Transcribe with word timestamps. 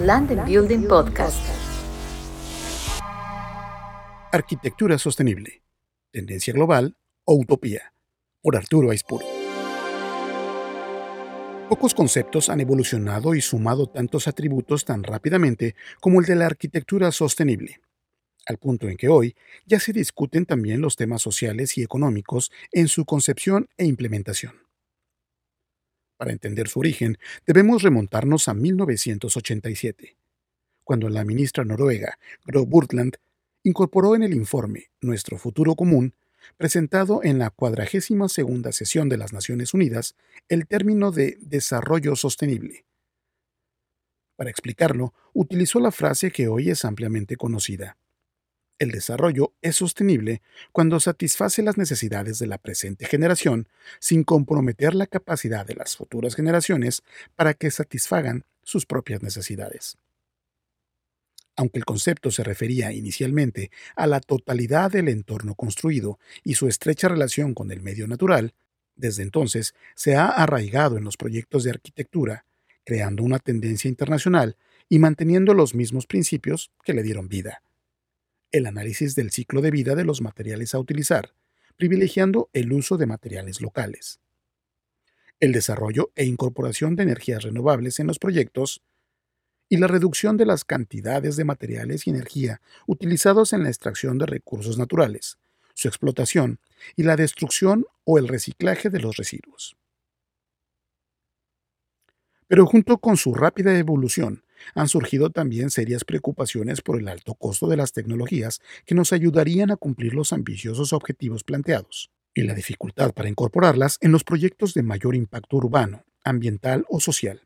Land 0.00 0.32
and 0.32 0.44
Building 0.44 0.88
Podcast. 0.88 1.38
Arquitectura 4.32 4.98
sostenible. 4.98 5.62
Tendencia 6.10 6.52
global 6.52 6.96
o 7.24 7.34
utopía. 7.36 7.92
Por 8.42 8.56
Arturo 8.56 8.90
Aispuro. 8.90 9.24
Pocos 11.68 11.94
conceptos 11.94 12.48
han 12.48 12.60
evolucionado 12.60 13.36
y 13.36 13.40
sumado 13.40 13.86
tantos 13.86 14.26
atributos 14.26 14.84
tan 14.84 15.04
rápidamente 15.04 15.76
como 16.00 16.18
el 16.18 16.26
de 16.26 16.34
la 16.34 16.46
arquitectura 16.46 17.12
sostenible, 17.12 17.80
al 18.46 18.58
punto 18.58 18.88
en 18.88 18.96
que 18.96 19.08
hoy 19.08 19.36
ya 19.64 19.78
se 19.78 19.92
discuten 19.92 20.44
también 20.44 20.80
los 20.80 20.96
temas 20.96 21.22
sociales 21.22 21.78
y 21.78 21.84
económicos 21.84 22.50
en 22.72 22.88
su 22.88 23.04
concepción 23.04 23.68
e 23.76 23.84
implementación. 23.84 24.63
Para 26.16 26.32
entender 26.32 26.68
su 26.68 26.80
origen, 26.80 27.18
debemos 27.46 27.82
remontarnos 27.82 28.48
a 28.48 28.54
1987, 28.54 30.16
cuando 30.84 31.08
la 31.08 31.24
ministra 31.24 31.64
noruega 31.64 32.18
Gro 32.44 32.66
Burtland 32.66 33.16
incorporó 33.62 34.14
en 34.14 34.22
el 34.22 34.34
informe 34.34 34.90
Nuestro 35.00 35.38
futuro 35.38 35.74
común, 35.74 36.14
presentado 36.56 37.22
en 37.24 37.38
la 37.38 37.50
42 37.50 38.30
segunda 38.30 38.72
sesión 38.72 39.08
de 39.08 39.16
las 39.16 39.32
Naciones 39.32 39.74
Unidas, 39.74 40.14
el 40.48 40.66
término 40.66 41.10
de 41.10 41.38
desarrollo 41.40 42.14
sostenible. 42.16 42.84
Para 44.36 44.50
explicarlo, 44.50 45.14
utilizó 45.32 45.80
la 45.80 45.90
frase 45.90 46.30
que 46.30 46.48
hoy 46.48 46.70
es 46.70 46.84
ampliamente 46.84 47.36
conocida. 47.36 47.96
El 48.80 48.90
desarrollo 48.90 49.54
es 49.62 49.76
sostenible 49.76 50.42
cuando 50.72 50.98
satisface 50.98 51.62
las 51.62 51.78
necesidades 51.78 52.40
de 52.40 52.48
la 52.48 52.58
presente 52.58 53.06
generación 53.06 53.68
sin 54.00 54.24
comprometer 54.24 54.96
la 54.96 55.06
capacidad 55.06 55.64
de 55.64 55.76
las 55.76 55.96
futuras 55.96 56.34
generaciones 56.34 57.02
para 57.36 57.54
que 57.54 57.70
satisfagan 57.70 58.44
sus 58.64 58.84
propias 58.84 59.22
necesidades. 59.22 59.96
Aunque 61.56 61.78
el 61.78 61.84
concepto 61.84 62.32
se 62.32 62.42
refería 62.42 62.92
inicialmente 62.92 63.70
a 63.94 64.08
la 64.08 64.18
totalidad 64.18 64.90
del 64.90 65.08
entorno 65.08 65.54
construido 65.54 66.18
y 66.42 66.54
su 66.54 66.66
estrecha 66.66 67.06
relación 67.06 67.54
con 67.54 67.70
el 67.70 67.80
medio 67.80 68.08
natural, 68.08 68.54
desde 68.96 69.22
entonces 69.22 69.74
se 69.94 70.16
ha 70.16 70.26
arraigado 70.26 70.98
en 70.98 71.04
los 71.04 71.16
proyectos 71.16 71.62
de 71.62 71.70
arquitectura, 71.70 72.44
creando 72.84 73.22
una 73.22 73.38
tendencia 73.38 73.88
internacional 73.88 74.56
y 74.88 74.98
manteniendo 74.98 75.54
los 75.54 75.76
mismos 75.76 76.06
principios 76.06 76.72
que 76.82 76.92
le 76.92 77.04
dieron 77.04 77.28
vida 77.28 77.62
el 78.54 78.66
análisis 78.66 79.16
del 79.16 79.32
ciclo 79.32 79.62
de 79.62 79.72
vida 79.72 79.96
de 79.96 80.04
los 80.04 80.20
materiales 80.20 80.76
a 80.76 80.78
utilizar, 80.78 81.34
privilegiando 81.76 82.50
el 82.52 82.72
uso 82.72 82.96
de 82.96 83.04
materiales 83.04 83.60
locales. 83.60 84.20
El 85.40 85.50
desarrollo 85.50 86.12
e 86.14 86.24
incorporación 86.24 86.94
de 86.94 87.02
energías 87.02 87.42
renovables 87.42 87.98
en 87.98 88.06
los 88.06 88.20
proyectos 88.20 88.80
y 89.68 89.78
la 89.78 89.88
reducción 89.88 90.36
de 90.36 90.46
las 90.46 90.64
cantidades 90.64 91.34
de 91.34 91.44
materiales 91.44 92.06
y 92.06 92.10
energía 92.10 92.60
utilizados 92.86 93.52
en 93.52 93.64
la 93.64 93.70
extracción 93.70 94.18
de 94.18 94.26
recursos 94.26 94.78
naturales, 94.78 95.36
su 95.74 95.88
explotación 95.88 96.60
y 96.94 97.02
la 97.02 97.16
destrucción 97.16 97.86
o 98.04 98.18
el 98.18 98.28
reciclaje 98.28 98.88
de 98.88 99.00
los 99.00 99.16
residuos. 99.16 99.76
Pero 102.46 102.66
junto 102.66 102.98
con 102.98 103.16
su 103.16 103.34
rápida 103.34 103.76
evolución, 103.76 104.44
han 104.74 104.88
surgido 104.88 105.30
también 105.30 105.70
serias 105.70 106.04
preocupaciones 106.04 106.80
por 106.80 106.98
el 106.98 107.08
alto 107.08 107.34
costo 107.34 107.68
de 107.68 107.76
las 107.76 107.92
tecnologías 107.92 108.60
que 108.86 108.94
nos 108.94 109.12
ayudarían 109.12 109.70
a 109.70 109.76
cumplir 109.76 110.14
los 110.14 110.32
ambiciosos 110.32 110.92
objetivos 110.92 111.44
planteados, 111.44 112.10
y 112.34 112.42
la 112.42 112.54
dificultad 112.54 113.12
para 113.12 113.28
incorporarlas 113.28 113.98
en 114.00 114.12
los 114.12 114.24
proyectos 114.24 114.74
de 114.74 114.82
mayor 114.82 115.14
impacto 115.14 115.56
urbano, 115.56 116.04
ambiental 116.24 116.84
o 116.88 117.00
social, 117.00 117.42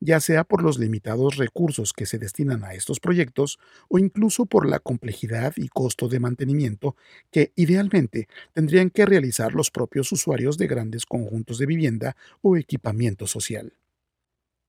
ya 0.00 0.18
sea 0.18 0.44
por 0.44 0.62
los 0.62 0.78
limitados 0.78 1.36
recursos 1.36 1.92
que 1.92 2.06
se 2.06 2.18
destinan 2.18 2.64
a 2.64 2.72
estos 2.72 3.00
proyectos 3.00 3.58
o 3.88 3.98
incluso 3.98 4.46
por 4.46 4.66
la 4.66 4.78
complejidad 4.78 5.52
y 5.56 5.68
costo 5.68 6.08
de 6.08 6.20
mantenimiento 6.20 6.96
que 7.30 7.52
idealmente 7.54 8.26
tendrían 8.54 8.90
que 8.90 9.04
realizar 9.04 9.54
los 9.54 9.70
propios 9.70 10.10
usuarios 10.12 10.56
de 10.56 10.66
grandes 10.66 11.04
conjuntos 11.04 11.58
de 11.58 11.66
vivienda 11.66 12.16
o 12.40 12.56
equipamiento 12.56 13.26
social. 13.26 13.74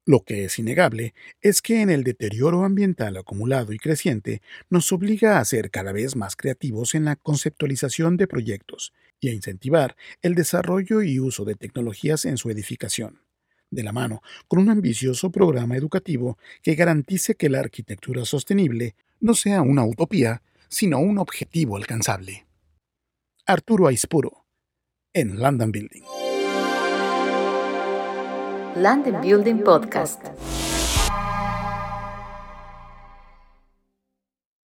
Lo 0.06 0.23
que 0.23 0.45
es 0.45 0.57
innegable 0.57 1.13
es 1.41 1.62
que 1.62 1.81
en 1.81 1.91
el 1.91 2.03
deterioro 2.03 2.63
ambiental 2.63 3.17
acumulado 3.17 3.72
y 3.72 3.78
creciente 3.78 4.41
nos 4.69 4.91
obliga 4.91 5.38
a 5.38 5.45
ser 5.45 5.69
cada 5.69 5.91
vez 5.91 6.16
más 6.16 6.35
creativos 6.35 6.95
en 6.95 7.06
la 7.06 7.16
conceptualización 7.16 8.17
de 8.17 8.28
proyectos 8.28 8.94
y 9.19 9.29
a 9.29 9.34
incentivar 9.34 9.95
el 10.23 10.34
desarrollo 10.34 11.03
y 11.03 11.19
uso 11.19 11.45
de 11.45 11.53
tecnologías 11.53 12.25
en 12.25 12.38
su 12.38 12.50
edificación, 12.50 13.22
de 13.69 13.84
la 13.84 13.91
mano 13.91 14.23
con 14.47 14.59
un 14.59 14.69
ambicioso 14.69 15.31
programa 15.31 15.78
educativo 15.78 16.40
que 16.63 16.73
garantice 16.73 17.35
que 17.35 17.50
la 17.50 17.59
arquitectura 17.59 18.25
sostenible 18.25 18.95
no 19.19 19.35
sea 19.35 19.61
una 19.61 19.85
utopía, 19.85 20.41
sino 20.67 21.00
un 21.00 21.19
objetivo 21.19 21.78
alcanzable. 21.78 22.47
Arturo 23.45 23.88
Aispuro, 23.88 24.45
en 25.13 25.40
London 25.40 25.72
Building. 25.72 26.21
Land 28.76 29.08
and 29.08 29.22
Building 29.22 29.59
Podcast. 29.59 30.60